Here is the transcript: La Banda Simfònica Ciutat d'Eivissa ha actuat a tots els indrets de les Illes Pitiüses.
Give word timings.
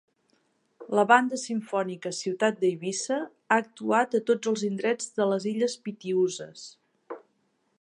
La 0.99 1.01
Banda 1.09 1.37
Simfònica 1.41 2.11
Ciutat 2.19 2.57
d'Eivissa 2.63 3.17
ha 3.25 3.59
actuat 3.65 4.17
a 4.19 4.23
tots 4.31 4.53
els 4.53 4.65
indrets 4.69 5.13
de 5.21 5.29
les 5.35 5.47
Illes 5.53 5.77
Pitiüses. 5.85 6.65